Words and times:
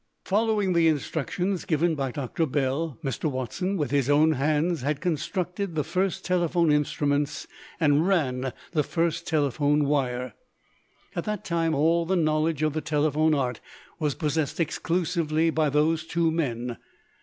Following 0.25 0.73
the 0.73 0.87
instructions 0.87 1.63
given 1.63 1.93
by 1.93 2.09
Doctor 2.11 2.47
Bell, 2.47 2.97
Mr. 3.03 3.25
Watson 3.29 3.77
with 3.77 3.91
his 3.91 4.09
own 4.09 4.31
hands 4.31 4.81
had 4.81 4.99
constructed 4.99 5.75
the 5.75 5.83
first 5.83 6.25
telephone 6.25 6.71
instruments 6.71 7.45
and 7.79 8.07
ran 8.07 8.51
the 8.71 8.81
first 8.81 9.27
telephone 9.27 9.85
wire. 9.85 10.33
At 11.15 11.25
that 11.25 11.45
time 11.45 11.75
all 11.75 12.07
the 12.07 12.15
knowledge 12.15 12.63
of 12.63 12.73
the 12.73 12.81
telephone 12.81 13.35
art 13.35 13.59
was 13.99 14.15
possessed 14.15 14.59
exclusively 14.59 15.51
by 15.51 15.69
those 15.69 16.03
two 16.07 16.31
men. 16.31 16.77